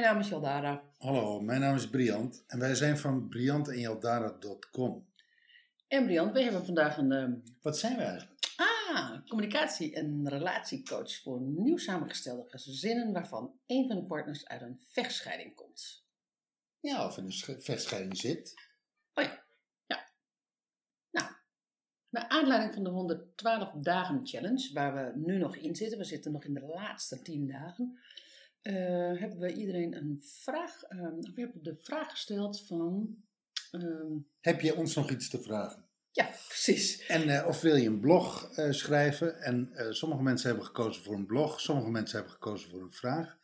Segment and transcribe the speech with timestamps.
[0.00, 0.82] mijn naam is Jaldara.
[0.98, 5.06] Hallo, mijn naam is Briant en wij zijn van briantenjaldara.com.
[5.88, 8.40] En Briant, we hebben vandaag een ehm, Wat zijn we eigenlijk?
[8.56, 14.80] ah, communicatie- en relatiecoach voor nieuw samengestelde gezinnen waarvan een van de partners uit een
[14.88, 16.04] vechtscheiding komt.
[16.80, 18.54] Ja, of in een sch- vechtscheiding zit.
[19.14, 19.44] Oh ja,
[19.86, 20.06] ja.
[21.10, 21.26] Nou,
[22.10, 26.32] naar aanleiding van de 112 dagen challenge, waar we nu nog in zitten, we zitten
[26.32, 27.98] nog in de laatste 10 dagen,
[28.66, 30.82] eh, hebben we iedereen een vraag,
[31.18, 33.16] of we hebben de vraag gesteld van,
[33.70, 35.84] ehm, Heb je ons nog iets te vragen?
[36.10, 37.06] ja, precies.
[37.06, 39.40] En eh, of wil je een blog eh, schrijven?
[39.40, 43.38] En sommige mensen hebben gekozen voor een blog, sommige mensen hebben gekozen voor een vraag.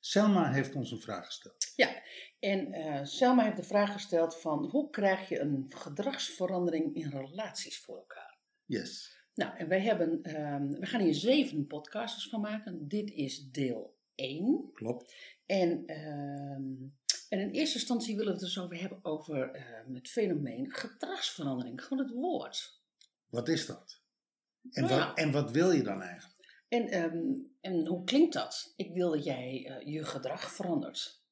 [0.00, 1.72] Selma heeft ons een vraag gesteld.
[1.76, 2.02] Ja,
[2.38, 7.96] en Selma heeft de vraag gesteld van hoe krijg je een gedragsverandering in relaties voor
[7.96, 8.38] elkaar?
[8.64, 9.20] Yes.
[9.34, 12.88] Nou, en wij hebben, ehm, we gaan hier zeven podcasts van maken.
[12.88, 14.70] Dit is deel 1.
[14.72, 15.14] Klopt.
[15.46, 16.72] En, ehm,
[17.28, 21.82] en in eerste instantie willen we het dus over hebben over ehm, het fenomeen gedragsverandering.
[21.82, 22.80] Gewoon het woord.
[23.28, 24.00] Wat is dat?
[24.70, 25.06] En, Nou ja.
[25.06, 26.64] wat, en wat wil je dan eigenlijk?
[26.68, 27.24] En, ehm,
[27.60, 28.72] en hoe klinkt dat?
[28.76, 31.24] Ik wil dat jij eh, je gedrag verandert.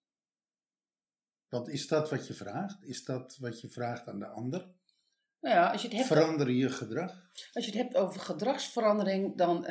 [1.48, 2.82] Wat is dat wat je vraagt?
[2.82, 4.72] Is dat wat je vraagt aan de ander?
[5.40, 7.30] Nou ja, als je het hebt Verander je gedrag?
[7.52, 9.66] Als je het hebt over gedragsverandering, dan.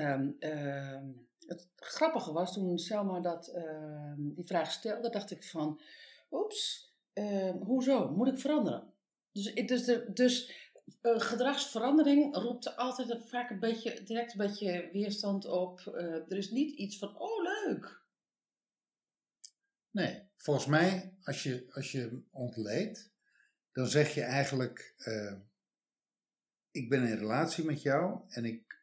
[1.47, 5.81] Het grappige was toen Selma dat, ehm, die vraag stelde, dacht ik van:
[6.31, 8.11] oeps, ehm, hoezo?
[8.11, 8.93] Moet ik veranderen?
[9.31, 10.63] Dus, dus, dus
[11.01, 15.79] eh, gedragsverandering roept altijd vaak een beetje, direct een beetje weerstand op.
[15.79, 18.01] Eh, er is niet iets van: oh leuk.
[19.91, 23.11] Nee, volgens mij, als je, als je ontleedt,
[23.71, 25.33] dan zeg je eigenlijk: eh,
[26.71, 28.82] Ik ben in relatie met jou en ik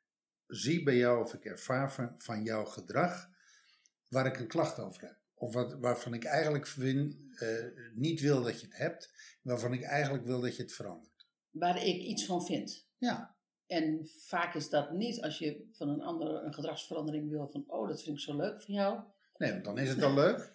[0.51, 3.29] zie bij jou of ik ervaar van, van jouw gedrag
[4.09, 5.19] waar ik een klacht over heb.
[5.35, 7.49] Of wat, waarvan ik eigenlijk vind, eh,
[7.95, 11.27] niet wil dat je het hebt, waarvan ik eigenlijk wil dat je het verandert.
[11.51, 12.87] Waar ik iets van vind.
[12.99, 13.37] Ja,
[13.67, 17.89] En vaak is dat niet als je van een ander een gedragsverandering wil van: oh,
[17.89, 19.01] dat vind ik zo leuk van jou.
[19.37, 20.53] nee, want dan is het al leuk.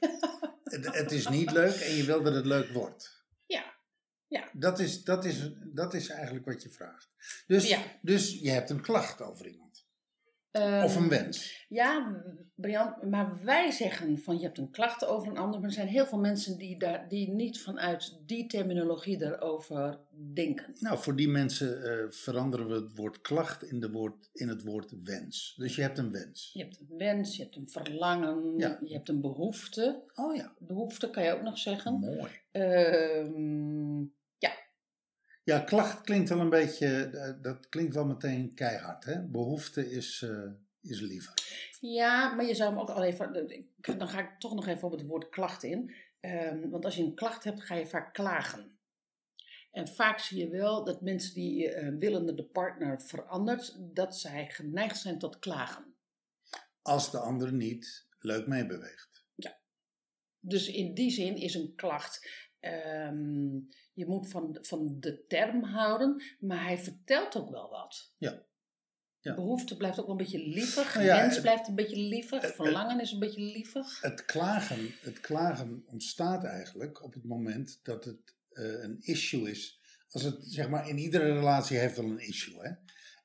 [0.64, 3.24] het, het is niet leuk en je wil dat het leuk wordt.
[3.46, 3.74] Ja,
[4.28, 4.50] ja.
[4.54, 7.10] Dat is, dat is, dat is eigenlijk wat je vraagt.
[7.48, 7.82] Dus, Ja.
[8.02, 9.65] dus je hebt een klacht over iemand.
[10.56, 11.66] Ehm, Of een wens.
[11.70, 12.22] Ja,
[12.56, 15.88] Brian, maar wij zeggen van je hebt een klacht over een ander, maar er zijn
[15.88, 20.00] heel veel mensen die, daar, die niet vanuit die terminologie daarover
[20.34, 20.74] denken.
[20.80, 24.64] Nou, voor die mensen eh, veranderen we het woord klacht in, de woord, in het
[24.64, 25.54] woord wens.
[25.58, 26.50] Dus je hebt een wens.
[26.54, 28.80] Je hebt een wens, je hebt een verlangen, Ja.
[28.86, 30.04] je hebt een behoefte.
[30.14, 32.00] Oh ja, Behoefte kan je ook nog zeggen.
[32.00, 32.32] mooi.
[32.52, 34.04] Ehm,
[35.46, 39.04] Ja, klacht klinkt wel een beetje, eh, dat klinkt wel meteen keihard.
[39.06, 39.24] Hè?
[39.28, 40.52] Behoefte is, eh,
[40.82, 41.34] is liever.
[41.80, 44.84] ja, maar je zou hem ook al even, ik- dan ga ik toch nog even
[44.84, 45.96] op het woord klacht in.
[46.20, 48.80] Ehm, want als je een klacht hebt, ga je vaak klagen.
[49.72, 54.18] En vaak zie je wel dat mensen die eh, willen dat de partner verandert, dat
[54.18, 55.96] zij geneigd zijn tot klagen.
[56.82, 59.24] Als de ander niet leuk meebeweegt.
[60.40, 62.30] Dus in die zin is een klacht.
[62.60, 63.60] ehm,
[63.96, 68.14] je moet van, van de term houden, maar hij vertelt ook wel wat.
[68.18, 68.44] Ja.
[69.20, 69.36] Ja.
[69.36, 70.94] Behoefte blijft ook wel een beetje lievig.
[70.94, 72.42] Nou ja, wens blijft een beetje lievig.
[72.42, 74.02] het- verlangen is een beetje lievig.
[74.02, 79.80] Het klagen, het klagen ontstaat eigenlijk op het moment dat het eh, een issue is.
[80.10, 82.72] Als het, zeg maar, in iedere relatie heeft wel een issue, hè?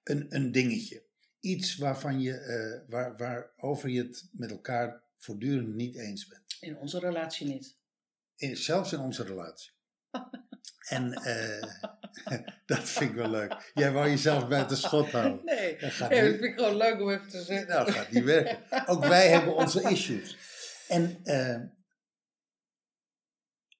[0.05, 1.03] Een, een dingetje.
[1.41, 6.57] Iets waarvan je, eh, waar, waarover je het met elkaar voortdurend niet eens bent.
[6.61, 7.77] In onze relatie niet.
[8.37, 9.73] In, zelfs in onze relatie.
[10.89, 11.63] En eh,
[12.67, 13.71] dat vind ik wel leuk.
[13.75, 15.41] Jij wou jezelf bij het schot houden.
[15.55, 17.69] Nee, Dat gaat nee, dat vind ik gewoon leuk om even te zeggen.
[17.69, 18.59] Nou, dat gaat niet werken.
[18.89, 20.37] Ook wij hebben onze issues.
[20.89, 21.61] En eh,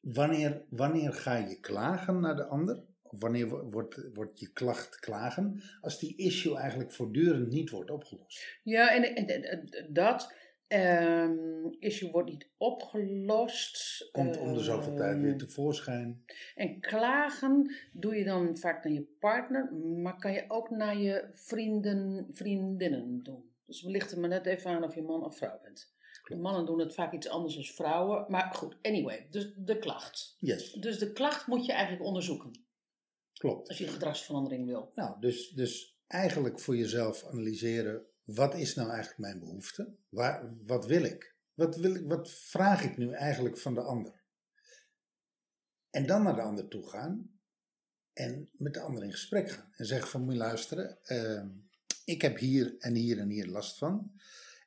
[0.01, 2.83] wanneer, wanneer ga je klagen naar de ander?
[3.03, 5.63] Of wanneer wo- wordt, wordt je klacht klagen?
[5.81, 8.59] Als die issue eigenlijk voortdurend niet wordt opgelost.
[8.63, 10.33] Ja, en, en, en- en dat
[10.71, 14.09] ehm issue wordt niet opgelost.
[14.13, 16.25] Komt om de zoveel tijd Ehm, weer tevoorschijn.
[16.55, 21.29] En klagen doe je dan vaak naar je partner, maar kan je ook naar je
[21.33, 23.51] vrienden, vriendinnen doen.
[23.67, 25.95] Dus we lichten maar net even aan of je man of vrouw bent.
[26.23, 26.43] Klopt.
[26.43, 28.25] Mannen doen het vaak iets anders dan vrouwen.
[28.29, 30.37] Maar goed, anyway, dus de klacht.
[30.41, 32.51] Yes, Dus de klacht moet je eigenlijk onderzoeken
[33.33, 33.69] klopt.
[33.69, 34.93] als je gedragsverandering wil.
[34.95, 39.95] Nou, dus, dus eigenlijk voor jezelf analyseren, wat is nou eigenlijk mijn behoefte?
[40.09, 41.35] Waar, wat wil ik?
[41.55, 42.05] Wat, wil ik?
[42.07, 44.23] wat vraag ik nu eigenlijk van de ander?
[45.91, 47.41] En dan naar de ander toe gaan
[48.13, 49.73] en met de ander in gesprek gaan.
[49.77, 51.45] En zeggen van, moet je luisteren, eh,
[52.05, 54.13] ik heb hier en hier en hier last van.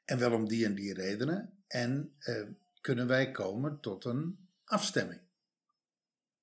[0.05, 1.63] En wel om die en die redenen.
[1.67, 2.47] En eh,
[2.81, 5.21] kunnen wij komen tot een afstemming.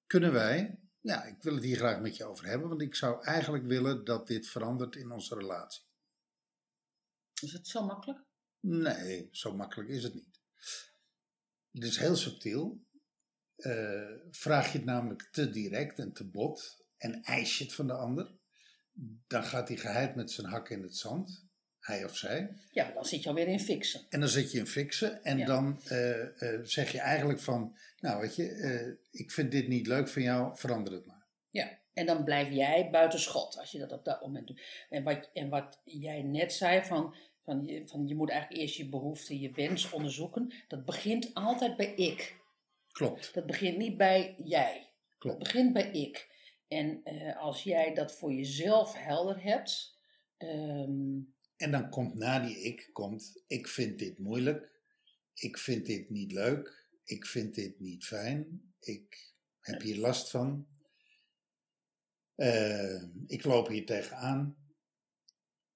[0.07, 3.25] Kunnen wij, ja, ik wil het hier graag met je over hebben, want ik zou
[3.25, 5.83] eigenlijk willen dat dit verandert in onze relatie.
[7.41, 8.19] Is het zo makkelijk?
[8.61, 10.41] Nee, zo makkelijk is het niet.
[11.73, 12.81] Het is heel subtiel.
[13.57, 17.87] Eh, vraag je het namelijk te direct en te bot en eis je het van
[17.87, 18.33] de ander,
[19.27, 21.45] dan gaat hij geheid met zijn hak in het zand,
[21.79, 22.57] hij of zij.
[22.73, 24.07] Ja, dan zit je alweer in fixen.
[24.09, 25.47] En dan zit je in fixen en Ja.
[25.47, 30.09] dan eh, eh, zeg je eigenlijk van, nou weet je, ik vind dit niet leuk
[30.09, 31.27] van jou, verander het maar.
[31.51, 34.63] Ja, en dan blijf jij buiten schot als je dat op dat moment doet.
[34.89, 37.15] En wat, en wat jij net zei van,
[37.45, 40.53] van, je, van je moet eigenlijk eerst je behoefte, je wens onderzoeken.
[40.69, 42.39] Dat begint altijd bij ik.
[42.93, 44.75] Klopt, Dat begint niet bij jij.
[44.75, 45.39] Dat klopt.
[45.39, 46.29] begint bij ik.
[46.69, 49.99] En eh, als jij dat voor jezelf helder hebt,
[50.37, 51.19] ehm,
[51.57, 54.71] En dan komt na die ik, komt, ik vind dit moeilijk,
[55.35, 60.67] ik vind dit niet leuk, ik vind dit niet fijn, ik heb hier last van,
[62.41, 64.57] Eh, ik loop hier tegenaan.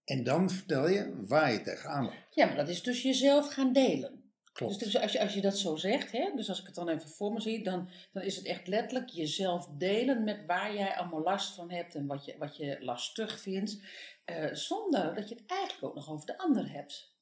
[0.04, 2.16] En dan vertel je waar je tegenaan loopt.
[2.30, 4.24] ja, maar dat is dus jezelf gaan delen.
[4.52, 4.78] Klopt.
[4.78, 6.88] Dus, dus als, je, als je dat zo zegt, hè, dus als ik het dan
[6.88, 10.96] even voor me zie, dan, dan is het echt letterlijk jezelf delen met waar jij
[10.96, 13.78] allemaal last van hebt en wat je, wat je lastig vindt,
[14.24, 17.12] eh, zonder dat je het eigenlijk ook nog over de ander hebt.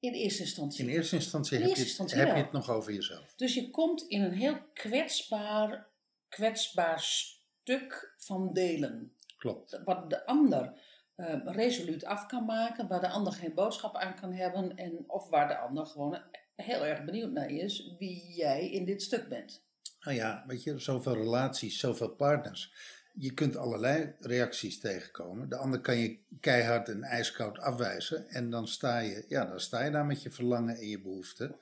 [0.00, 0.84] In eerste instantie.
[0.84, 3.34] In eerste instantie In heb, je, het, heb je het nog over jezelf.
[3.36, 5.88] Dus je komt in een heel kwetsbaar,
[6.28, 9.12] kwetsbaar stuk van delen.
[9.36, 9.80] Klopt.
[9.84, 10.80] Wat de ander
[11.16, 15.28] eh, resoluut af kan maken, waar de ander geen boodschap aan kan hebben, en, of
[15.28, 16.18] waar de ander gewoon
[16.56, 19.64] heel erg benieuwd naar is wie jij in dit stuk bent.
[20.00, 22.74] Nou ja, weet je, zoveel relaties, zoveel partners.
[23.14, 25.48] Je kunt allerlei reacties tegenkomen.
[25.48, 28.28] De ander kan je keihard en ijskoud afwijzen.
[28.28, 31.56] En dan sta je, ja, dan sta je daar met je verlangen en je behoeften.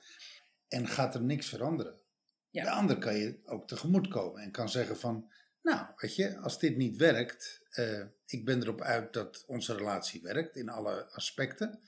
[0.67, 1.95] En gaat er niks veranderen.
[2.49, 2.63] Ja.
[2.63, 5.31] De ander kan je ook tegemoet komen en kan zeggen van...
[5.65, 7.61] Nou, weet je, als dit niet werkt...
[7.69, 11.79] eh, ik ben erop uit dat onze relatie werkt in alle aspecten.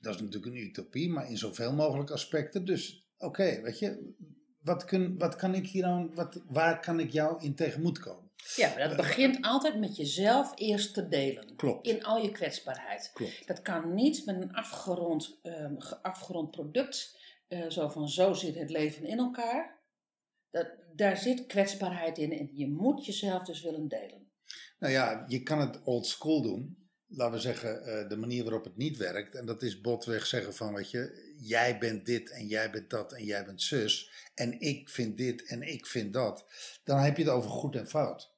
[0.00, 2.64] Dat is natuurlijk een utopie, maar in zoveel mogelijk aspecten.
[2.64, 4.14] Dus oké, weet je,
[4.60, 8.30] wat, kun, wat kan ik hier aan, wat, waar kan ik jou in tegemoet komen?
[8.56, 11.56] Ja, maar dat begint altijd met jezelf eerst te delen.
[11.56, 11.86] Klopt.
[11.86, 13.10] In al je kwetsbaarheid.
[13.14, 13.46] Klopt.
[13.46, 17.18] Dat kan niet met een afgerond, ehm, ge- afgerond product,
[17.48, 19.82] eh, zo van zo zit het leven in elkaar.
[20.54, 24.28] Dat, daar zit kwetsbaarheid in en je moet jezelf dus willen delen.
[24.78, 26.88] Nou ja, je kan het old school doen.
[27.06, 29.34] Laten we zeggen, eh, de manier waarop het niet werkt.
[29.34, 33.12] En dat is botweg zeggen van, weet je, jij bent dit en jij bent dat
[33.12, 34.10] en jij bent zus.
[34.34, 36.46] En ik vind dit en ik vind dat.
[36.84, 38.33] Dan heb je het over goed en fout.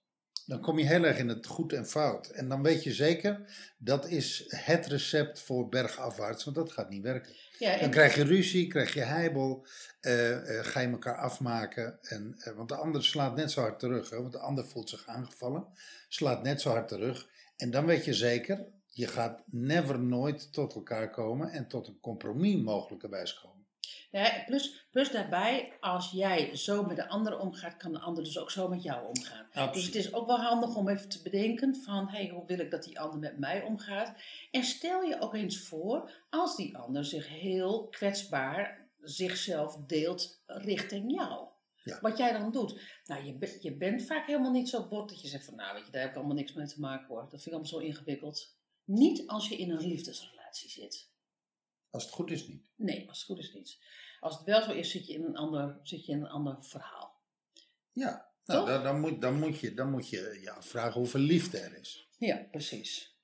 [0.46, 2.28] Dan kom je heel erg in het goed en fout.
[2.28, 3.40] En dan weet je zeker,
[3.78, 7.32] dat is het recept voor bergafwaarts, want dat gaat niet werken.
[7.58, 9.66] Ja, Dan krijg je ruzie, krijg je heibel,
[10.00, 11.98] eh, eh, ga je elkaar afmaken.
[12.02, 14.88] En, eh, want de ander slaat net zo hard terug, hè, want de ander voelt
[14.88, 15.66] zich aangevallen,
[16.08, 17.28] slaat net zo hard terug.
[17.56, 22.00] En dan weet je zeker, je gaat never nooit tot elkaar komen en tot een
[22.00, 23.55] compromis mogelijkerwijs komen.
[24.24, 28.38] Ja, plus, plus daarbij, als jij zo met de ander omgaat, kan de ander dus
[28.38, 29.72] ook zo met jou omgaan.
[29.72, 32.70] Dus het is ook wel handig om even te bedenken van, hey, hoe wil ik
[32.70, 34.14] dat die ander met mij omgaat?
[34.50, 41.12] En stel je ook eens voor, als die ander zich heel kwetsbaar zichzelf deelt richting
[41.12, 41.48] jou.
[41.82, 41.98] Ja.
[42.00, 42.80] Wat jij dan doet.
[43.04, 45.74] Nou, je, be- je bent vaak helemaal niet zo bot dat je zegt van, nou
[45.74, 47.20] weet je, daar heb ik allemaal niks mee te maken hoor.
[47.20, 48.56] Dat vind ik allemaal zo ingewikkeld.
[48.84, 51.10] Niet als je in een liefdesrelatie zit.
[51.90, 52.70] Als het goed is niet.
[52.76, 53.78] Nee, als het goed is niet.
[54.20, 56.56] Als het wel zo is, zit je in een ander, zit je in een ander
[56.60, 57.20] verhaal.
[57.92, 61.58] Ja, nou, dan, dan, moet, dan, moet je, dan moet je je afvragen hoeveel liefde
[61.58, 62.08] er is.
[62.18, 63.16] Ja, precies.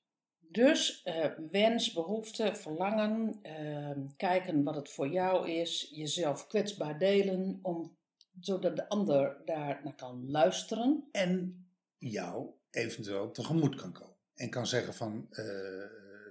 [0.52, 7.58] Dus eh, wens, behoefte, verlangen, eh, kijken wat het voor jou is, jezelf kwetsbaar delen,
[7.62, 7.96] om,
[8.40, 11.08] zodat de ander daar naar kan luisteren.
[11.12, 11.66] en
[11.98, 14.16] jou eventueel tegemoet kan komen.
[14.34, 15.44] En kan zeggen van, eh,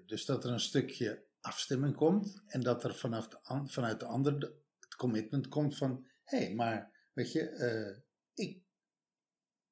[0.05, 4.05] dus dat er een stukje afstemming komt en dat er vanaf de, an- vanuit de
[4.05, 7.97] ander de- het commitment komt van, hé, hey, maar weet je, eh,
[8.45, 8.61] ik,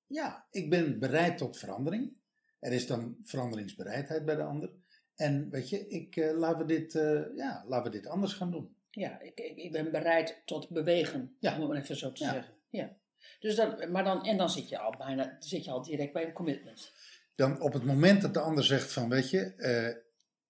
[0.06, 2.18] ja, ik ben bereid tot verandering.
[2.60, 4.72] Er is dan veranderingsbereidheid bij de ander.
[5.16, 8.52] En weet je, ik, eh, laten, we dit, eh, ja, laten we dit anders gaan
[8.52, 8.76] doen.
[8.92, 11.62] Ja, ik, ik, ik ben bereid tot bewegen, Ja.
[11.62, 12.32] om het even zo te Ja.
[12.32, 12.54] zeggen.
[12.70, 12.98] Ja.
[13.40, 16.26] Dus dan, maar dan, en dan zit je al bijna, zit je al direct bij
[16.26, 16.92] een commitment.
[17.36, 19.96] dan op het moment dat de ander zegt van, weet je, eh,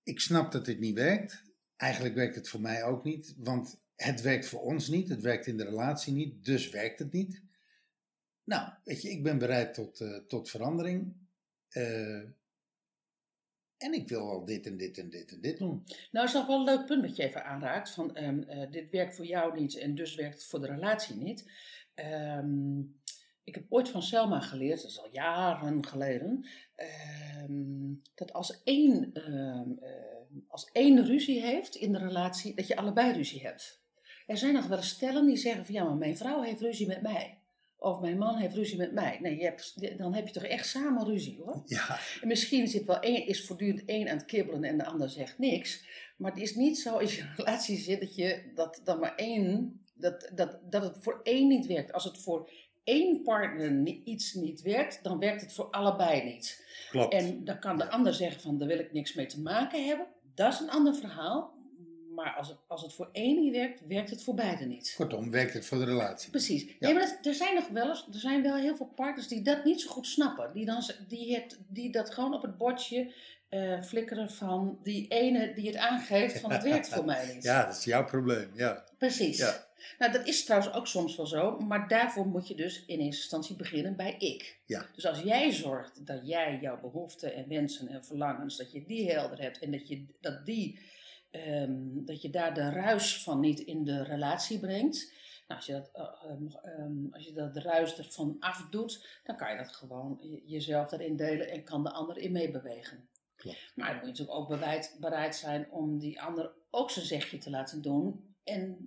[0.03, 1.44] ik snap dat dit niet werkt.
[1.75, 5.48] Eigenlijk werkt het voor mij ook niet, want het werkt voor ons niet, het werkt
[5.48, 7.41] in de relatie niet, dus werkt het niet.
[8.44, 11.13] Nou, weet je, ik ben bereid tot, eh, tot verandering.
[11.70, 12.22] Eh,
[13.77, 15.84] En ik wil al dit en dit en dit en dit doen.
[16.12, 17.89] Nou, is nog wel een leuk punt wat je even aanraakt.
[17.89, 21.15] Van, ehm, eh, dit werkt voor jou niet en dus werkt het voor de relatie
[21.15, 21.51] niet.
[21.94, 22.82] Ehm,
[23.50, 29.13] ik heb ooit van Selma geleerd, dat is al jaren geleden, ehm, dat als één,
[29.13, 33.82] ehm, ehm, als één ruzie heeft in de relatie, dat je allebei ruzie hebt.
[34.27, 36.88] Er zijn nog wel eens stellen die zeggen van ja, maar mijn vrouw heeft ruzie
[36.88, 37.38] met mij.
[37.77, 39.18] Of mijn man heeft ruzie met mij.
[39.22, 41.62] Nee, je hebt, dan heb je toch echt samen ruzie hoor.
[41.65, 45.10] Ja, En misschien zit wel één, is voortdurend één aan het kibbelen en de ander
[45.10, 45.86] zegt niks.
[46.18, 49.00] Maar het is niet zo als je in een relatie zit dat, je, dat, dat
[49.00, 51.94] maar één, dat, dat, dat het voor één niet werkt.
[51.94, 52.50] Als het voor
[52.83, 56.65] één partner iets niet werkt, dan werkt het voor allebei niet.
[56.89, 57.13] klopt.
[57.13, 60.07] En dan kan de ander zeggen van daar wil ik niks mee te maken hebben.
[60.33, 61.58] Dat is een ander verhaal.
[62.23, 64.93] Maar als het, als het voor één niet werkt, werkt het voor beide niet.
[64.97, 66.29] Kortom, werkt het voor de relatie.
[66.31, 66.63] Precies.
[66.63, 66.71] Ja.
[66.79, 69.41] Nee, maar dat- er zijn nog wel eens, er zijn wel heel veel partners die
[69.41, 70.51] dat niet zo goed snappen.
[70.53, 73.13] Die, dan, die, het, die dat gewoon op het bordje
[73.49, 77.43] eh, flikkeren van die ene die het aangeeft van het werkt voor mij niet.
[77.43, 78.51] Ja, dat is jouw probleem.
[78.53, 78.83] Ja.
[78.97, 79.38] Precies.
[79.38, 79.67] Ja.
[79.99, 83.21] Nou, dat is trouwens ook soms wel zo, maar daarvoor moet je dus in eerste
[83.21, 84.57] instantie beginnen bij ik.
[84.65, 84.85] Ja.
[84.95, 89.11] Dus als jij zorgt dat jij jouw behoeften en wensen en verlangens, dat je die
[89.11, 90.79] helder hebt en dat je, dat die,
[91.31, 95.12] ehm, dat je daar de ruis van niet in de relatie brengt.
[95.48, 99.51] Nou, als je dat, eh, ehm, ehm, als je dat ruis ervan afdoet, dan kan
[99.51, 103.07] je dat gewoon je- jezelf daarin delen en kan de ander in meebewegen.
[103.36, 103.71] Klopt.
[103.75, 107.38] Maar dan moet je natuurlijk ook bereid, bereid zijn om die ander ook zijn zegje
[107.38, 108.33] te laten doen.
[108.43, 108.77] En,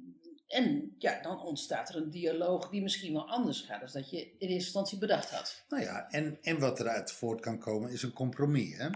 [0.48, 4.18] en ja, dan ontstaat er een dialoog die misschien wel anders gaat dan dat je
[4.20, 5.64] in eerste instantie bedacht had.
[5.68, 8.76] Nou ja, en, en wat eruit voort kan komen is een compromis.
[8.76, 8.88] Hè?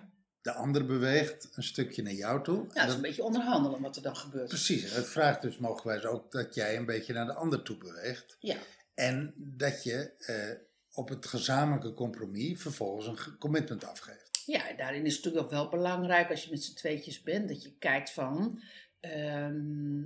[0.47, 2.57] De ander beweegt een stukje naar jou toe.
[2.57, 4.49] Ja, En dat is dat- een beetje onderhandelen wat er dan gebeurt.
[4.49, 8.37] Precies, het vraagt dus mogelijkwijs ook dat jij een beetje naar de ander toe beweegt.
[8.41, 8.57] Ja,
[8.95, 10.59] En dat je eh,
[10.93, 14.43] op het gezamenlijke compromis vervolgens een commitment afgeeft.
[14.47, 17.49] ja, en daarin is het natuurlijk ook wel belangrijk als je met z'n tweetjes bent,
[17.49, 18.63] dat je kijkt van
[19.01, 20.03] ehm,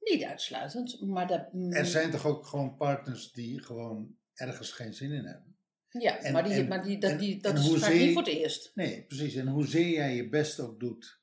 [0.00, 1.48] niet uitsluitend, maar dat...
[1.70, 5.56] Er zijn toch ook gewoon partners die gewoon ergens geen zin in hebben?
[5.88, 8.32] Ja, en- maar, die, en- maar die, dat, die, dat is vaak niet voor het
[8.32, 8.70] eerst.
[8.74, 9.34] Nee, precies.
[9.34, 11.20] En hoezeer jij je best ook doet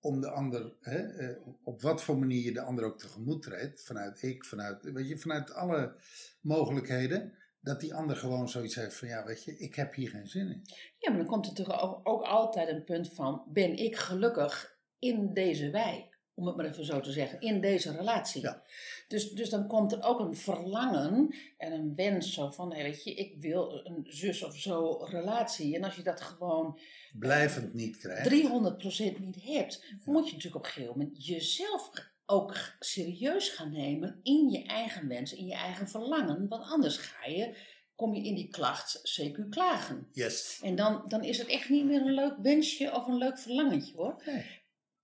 [0.00, 3.84] om de ander, hè, eh, op wat voor manier je de ander ook tegemoet treedt,
[3.84, 5.96] vanuit ik, vanuit, weet je, vanuit alle
[6.40, 10.26] mogelijkheden, dat die ander gewoon zoiets heeft van, ja, weet je, ik heb hier geen
[10.26, 10.62] zin in.
[10.98, 15.34] Ja, maar dan komt er ook, ook altijd een punt van: ben ik gelukkig in
[15.34, 16.10] deze wij?
[16.34, 18.42] Om het maar even zo te zeggen, in deze relatie.
[18.42, 18.62] Ja.
[19.08, 23.04] Dus, dus dan komt er ook een verlangen en een wens zo van: hey, weet
[23.04, 25.76] je, ik wil een zus of zo relatie.
[25.76, 26.80] En als je dat gewoon
[27.18, 28.30] Blijvend niet krijgt.
[28.30, 31.90] 300% niet hebt, moet je natuurlijk op een gegeven moment jezelf
[32.32, 36.48] ook serieus gaan nemen in je eigen wens, in je eigen verlangen.
[36.48, 37.56] Want anders ga je,
[37.94, 40.08] kom je in die klacht CQ klagen.
[40.12, 40.60] Yes.
[40.62, 43.96] En dan, dan is het echt niet meer een leuk wensje of een leuk verlangentje
[43.96, 44.22] hoor.
[44.26, 44.44] Nee.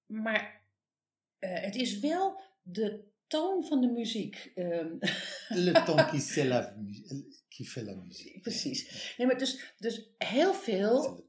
[0.06, 0.61] Maar
[1.38, 4.52] eh, het is wel de toon van de muziek.
[4.54, 4.92] ehm,
[5.66, 6.75] Le temps qui fait la,
[7.49, 8.40] qui fait la musique.
[8.40, 9.14] precies.
[9.16, 11.25] Nee, maar dus, dus heel veel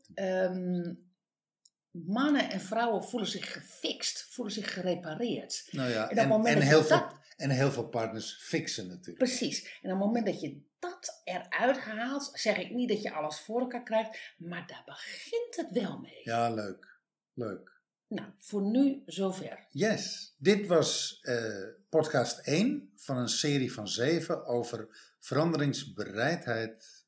[1.91, 5.67] mannen en vrouwen voelen zich gefixt, voelen zich gerepareerd.
[5.71, 9.17] Nou ja, En en, heel veel, dat- en heel veel partners fixen natuurlijk.
[9.17, 9.63] Precies.
[9.81, 13.39] En op het moment dat je dat eruit haalt, zeg ik niet dat je alles
[13.39, 16.21] voor elkaar krijgt, maar daar begint het wel mee.
[16.23, 16.97] Ja, leuk.
[17.33, 17.77] Leuk.
[18.07, 19.65] Nou, voor nu zover.
[19.69, 20.33] Yes.
[20.37, 24.87] Dit was eh, podcast 1 van een serie van 7 over
[25.19, 27.05] veranderingsbereidheid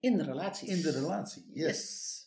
[0.00, 0.68] In de relaties.
[0.68, 1.50] in de relatie.
[1.52, 1.66] Yes.
[1.66, 2.20] Yes.